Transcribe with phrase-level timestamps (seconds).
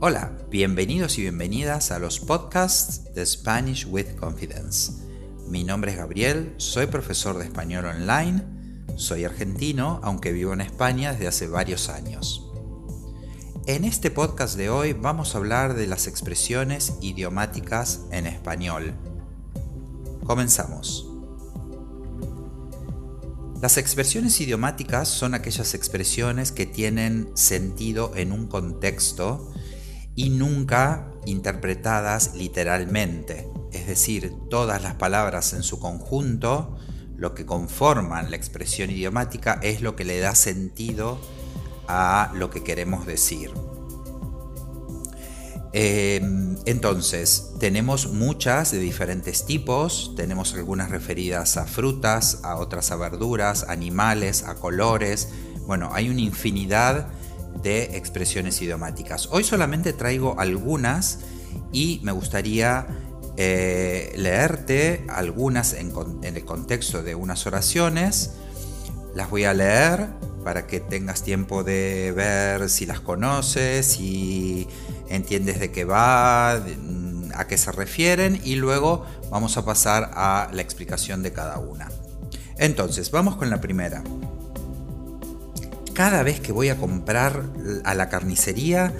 [0.00, 4.92] Hola, bienvenidos y bienvenidas a los podcasts de Spanish with Confidence.
[5.48, 8.44] Mi nombre es Gabriel, soy profesor de español online,
[8.94, 12.48] soy argentino, aunque vivo en España desde hace varios años.
[13.66, 18.94] En este podcast de hoy vamos a hablar de las expresiones idiomáticas en español.
[20.24, 21.08] Comenzamos.
[23.60, 29.52] Las expresiones idiomáticas son aquellas expresiones que tienen sentido en un contexto
[30.18, 33.48] y nunca interpretadas literalmente.
[33.70, 36.76] Es decir, todas las palabras en su conjunto,
[37.16, 41.20] lo que conforman la expresión idiomática, es lo que le da sentido
[41.86, 43.52] a lo que queremos decir.
[45.72, 52.96] Em, entonces, tenemos muchas de diferentes tipos, tenemos algunas referidas a frutas, a otras a
[52.96, 55.28] verduras, animales, a colores.
[55.64, 57.06] Bueno, hay una infinidad
[57.62, 59.28] de expresiones idiomáticas.
[59.30, 61.20] Hoy solamente traigo algunas
[61.72, 62.86] y me gustaría
[63.36, 68.32] eh, leerte algunas en, en el contexto de unas oraciones.
[69.14, 70.08] Las voy a leer
[70.44, 74.68] para que tengas tiempo de ver si las conoces, si
[75.08, 80.62] entiendes de qué va, a qué se refieren y luego vamos a pasar a la
[80.62, 81.88] explicación de cada una.
[82.56, 84.02] Entonces, vamos con la primera.
[85.98, 87.42] Cada vez que voy a comprar
[87.82, 88.94] a la carnicería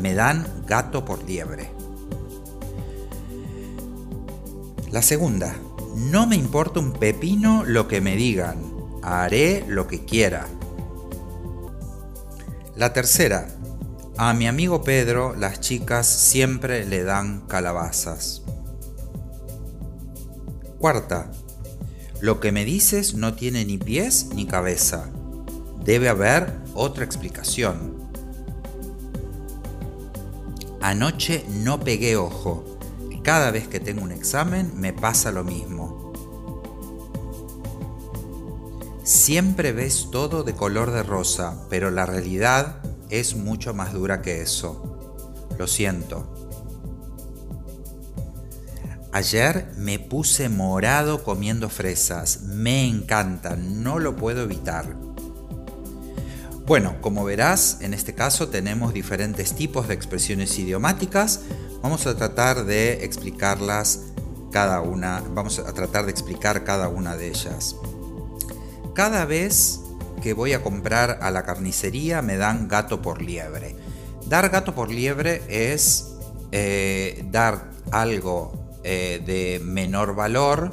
[0.00, 1.68] me dan gato por liebre.
[4.92, 5.56] La segunda,
[5.96, 10.46] no me importa un pepino lo que me digan, haré lo que quiera.
[12.76, 13.48] La tercera,
[14.16, 18.42] a mi amigo Pedro las chicas siempre le dan calabazas.
[20.78, 21.32] Cuarta,
[22.20, 25.10] lo que me dices no tiene ni pies ni cabeza.
[25.84, 27.94] Debe haber otra explicación.
[30.80, 32.78] Anoche no pegué ojo.
[33.22, 36.12] Cada vez que tengo un examen me pasa lo mismo.
[39.02, 42.80] Siempre ves todo de color de rosa, pero la realidad
[43.10, 44.96] es mucho más dura que eso.
[45.58, 46.26] Lo siento.
[49.12, 52.42] Ayer me puse morado comiendo fresas.
[52.42, 55.03] Me encantan, no lo puedo evitar.
[56.66, 61.40] Bueno, como verás, en este caso tenemos diferentes tipos de expresiones idiomáticas.
[61.82, 64.00] Vamos a tratar de explicarlas
[64.50, 67.76] cada una, vamos a tratar de explicar cada una de ellas.
[68.94, 69.80] Cada vez
[70.22, 73.76] que voy a comprar a la carnicería me dan gato por liebre.
[74.26, 76.14] Dar gato por liebre es
[76.50, 80.72] eh, dar algo eh, de menor valor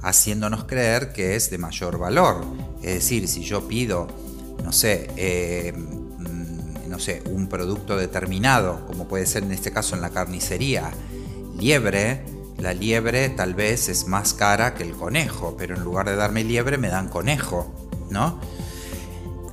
[0.00, 2.42] haciéndonos creer que es de mayor valor.
[2.78, 4.06] Es decir, si yo pido,
[4.66, 9.94] no sé, eh, mm, no sé, un producto determinado, como puede ser en este caso
[9.94, 10.90] en la carnicería,
[11.56, 12.24] liebre,
[12.58, 16.42] la liebre tal vez es más cara que el conejo, pero en lugar de darme
[16.42, 17.72] liebre me dan conejo,
[18.10, 18.40] ¿no?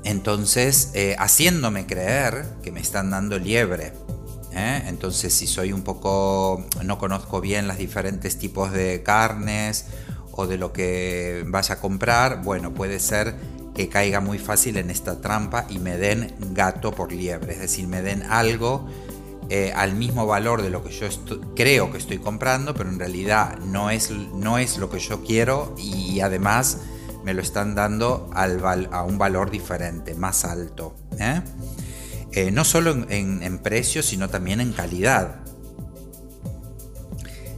[0.03, 3.93] Entonces, eh, haciéndome creer que me están dando liebre.
[4.51, 4.81] ¿eh?
[4.87, 9.85] Entonces, si soy un poco, no conozco bien los diferentes tipos de carnes
[10.31, 13.35] o de lo que vaya a comprar, bueno, puede ser
[13.73, 17.87] que caiga muy fácil en esta trampa y me den gato por liebre, es decir,
[17.87, 18.87] me den algo
[19.49, 21.07] eh, al mismo valor de lo que yo
[21.55, 25.75] creo que estoy comprando, pero en realidad no es, no es lo que yo quiero
[25.77, 26.79] y además
[27.23, 30.95] me lo están dando a un valor diferente, más alto.
[31.19, 31.41] ¿eh?
[32.31, 35.41] Eh, no solo en, en precio, sino también en calidad.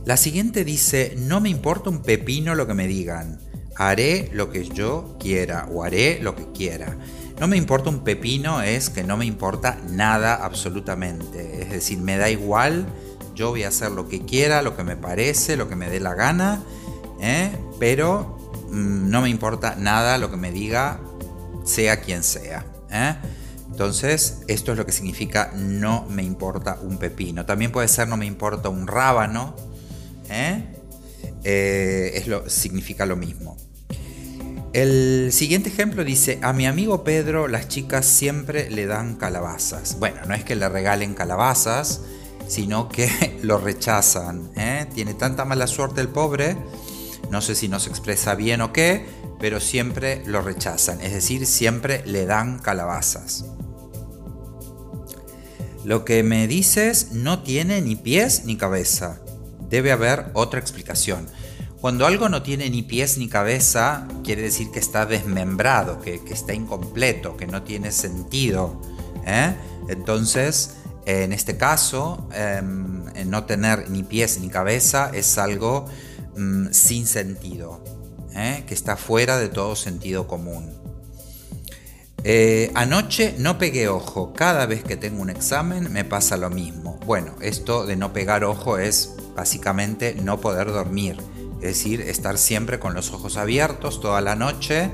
[0.06, 3.40] La siguiente dice, no me importa un pepino lo que me digan,
[3.76, 6.98] haré lo que yo quiera o haré lo que quiera.
[7.40, 11.62] No me importa un pepino es que no me importa nada absolutamente.
[11.62, 12.86] Es decir, me da igual,
[13.34, 16.00] yo voy a hacer lo que quiera, lo que me parece, lo que me dé
[16.00, 16.64] la gana,
[17.20, 17.52] ¿eh?
[17.80, 18.36] pero
[18.76, 21.00] Mm, no me importa nada lo que me diga,
[21.64, 22.66] sea quien sea.
[22.92, 23.16] ¿eh?
[23.70, 27.46] Entonces, esto es lo que significa no me importa un pepino.
[27.46, 29.56] También puede ser no me importa un rábano.
[30.30, 30.66] ¿eh?
[31.44, 33.58] Es lo, significa lo mismo.
[34.76, 39.98] El siguiente ejemplo dice, a mi amigo Pedro las chicas siempre le dan calabazas.
[40.00, 42.02] Bueno, no es que le regalen calabazas,
[42.48, 43.10] sino que
[43.42, 44.52] lo rechazan.
[44.94, 46.58] Tiene tanta mala suerte el pobre
[47.30, 49.06] no sé si no se expresa bien o qué,
[49.40, 53.46] pero siempre lo rechazan, es decir, siempre le dan calabazas.
[55.84, 59.20] Lo que me dices no tiene ni pies ni cabeza.
[59.70, 61.28] Debe haber otra explicación.
[61.86, 66.52] Cuando algo no tiene ni pies ni cabeza, quiere decir que está desmembrado, que, está
[66.52, 68.82] incompleto, que no tiene sentido.
[69.24, 69.54] ¿eh?
[69.88, 75.86] Entonces, En este caso, em, no tener ni pies ni cabeza es algo
[76.36, 77.84] mm, sin sentido,
[78.34, 78.64] ¿eh?
[78.66, 80.74] que está fuera de todo sentido común.
[82.24, 87.00] Eh, anoche no pegué ojo, cada vez que tengo un examen me pasa lo mismo.
[87.06, 91.18] Bueno, esto de no pegar ojo es básicamente no poder dormir,
[91.56, 94.92] es decir, estar siempre con los ojos abiertos toda la noche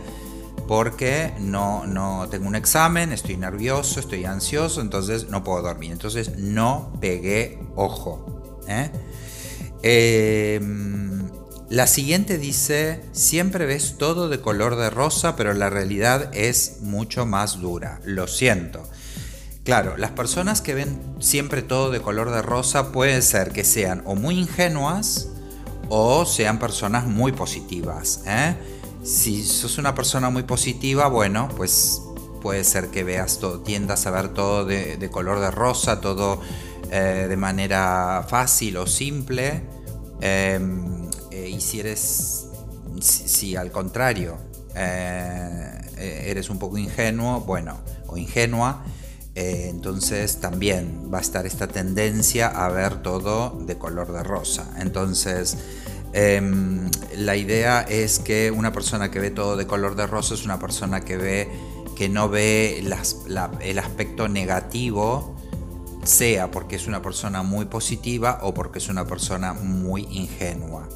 [0.68, 5.92] porque no, no tengo un examen, estoy nervioso, estoy ansioso, entonces no puedo dormir.
[5.92, 8.62] Entonces no pegué ojo.
[8.70, 8.90] ¿eh?
[9.84, 11.30] Em,
[11.70, 17.26] la siguiente dice, siempre ves todo de color de rosa, pero la realidad es mucho
[17.26, 18.00] más dura.
[18.06, 18.84] Lo siento.
[19.66, 24.04] Claro, las personas que ven siempre todo de color de rosa puede ser que sean
[24.06, 25.31] o muy ingenuas
[25.94, 28.22] o sean personas muy positivas.
[28.26, 28.56] ¿eh?
[29.04, 32.02] Si sos una persona muy positiva, bueno, pues
[32.42, 36.40] puede ser que veas todo, tiendas a ver todo de, color de rosa, todo
[36.90, 39.64] eh, de manera fácil o simple.
[40.22, 42.48] Em, eh, y si eres,
[43.02, 44.38] si, al contrario,
[44.74, 47.78] eres un poco ingenuo, bueno,
[48.08, 48.86] o ingenua,
[49.36, 54.74] entonces también va a estar esta tendencia a ver todo de color de rosa.
[54.80, 55.58] Entonces,
[56.14, 60.44] Em, la idea es que una persona que ve todo de color de rosa es
[60.44, 61.50] una persona que ve
[61.96, 65.36] que no ve el aspecto negativo,
[66.04, 70.90] sea porque es una persona muy positiva o porque es una persona muy ingenua.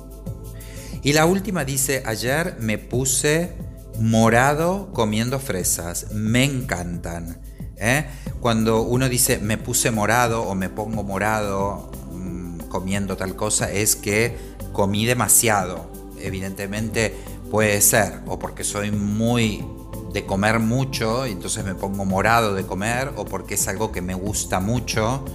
[1.04, 3.54] Y la última dice, ayer me puse
[4.00, 7.40] morado comiendo fresas, me encantan.
[7.78, 8.06] ¿eh?
[8.40, 13.96] Cuando uno dice me puse morado o me pongo morado mm, comiendo tal cosa, es
[13.96, 15.90] que comí demasiado.
[16.20, 17.16] Evidentemente
[17.50, 19.66] puede ser, o porque soy muy
[20.14, 24.02] de comer mucho y entonces me pongo morado de comer, o porque es algo que
[24.02, 25.26] me gusta mucho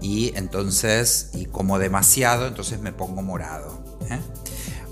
[0.00, 3.98] y entonces, y como demasiado, entonces me pongo morado.
[4.10, 4.18] ¿eh?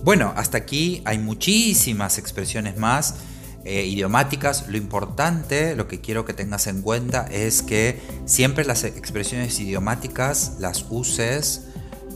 [0.05, 3.17] Bueno, hasta aquí hay muchísimas expresiones más.
[3.65, 8.85] Eh, idiomáticas, lo importante, lo que quiero que tengas en cuenta es que siempre las
[8.85, 11.68] expresiones idiomáticas las uses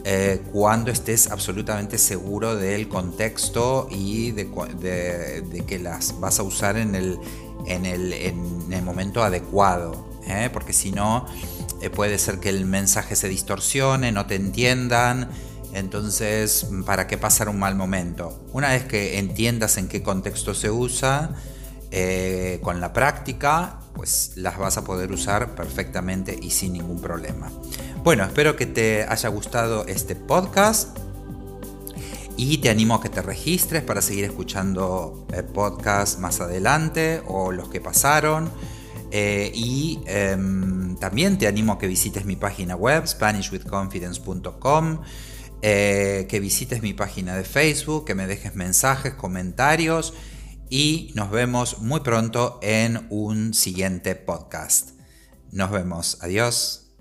[0.05, 6.97] eh, cuando estés absolutamente seguro del contexto y de, que las vas a usar en
[6.97, 7.19] el,
[7.67, 10.09] en el, momento adecuado.
[10.27, 10.51] ¿eh?
[10.53, 11.27] Porque si no,
[11.81, 15.29] eh, puede ser que el mensaje se distorsione, no te entiendan.
[15.73, 18.45] Entonces, ¿para qué pasar un mal momento?
[18.53, 21.37] Una vez que entiendas en qué contexto se usa,
[22.63, 27.51] con la práctica, pues las vas a poder usar perfectamente y sin ningún problema.
[28.03, 30.99] Bueno, espero que te haya gustado este podcast
[32.37, 37.53] y te animo a que te registres para seguir escuchando eh, podcasts más adelante o
[37.53, 38.51] los que pasaron.
[39.13, 45.03] Eh, y em, también te animo a que visites mi página web, SpanishWithConfidence.com,
[45.63, 50.13] eh, que visites mi página de Facebook, que me dejes mensajes, comentarios
[50.69, 54.91] y nos vemos muy pronto en un siguiente podcast.
[55.53, 56.19] Nos vemos.
[56.21, 56.92] Adiós.